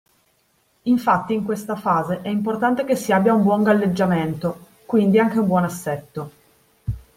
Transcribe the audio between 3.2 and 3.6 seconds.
un